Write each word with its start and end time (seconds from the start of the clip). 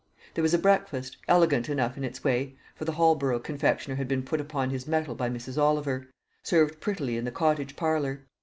There 0.33 0.41
was 0.41 0.55
a 0.55 0.57
breakfast, 0.57 1.17
elegant 1.27 1.69
enough 1.69 1.95
in 1.95 2.03
its 2.03 2.23
way 2.23 2.55
for 2.73 2.85
the 2.85 2.93
Holborough 2.93 3.37
confectioner 3.37 3.97
had 3.97 4.07
been 4.07 4.23
put 4.23 4.41
upon 4.41 4.71
his 4.71 4.87
mettle 4.87 5.13
by 5.13 5.29
Mrs. 5.29 5.59
Oliver 5.59 6.07
served 6.41 6.79
prettily 6.81 7.17
in 7.17 7.25
the 7.25 7.29
cottage 7.31 7.75
parlour. 7.75 8.25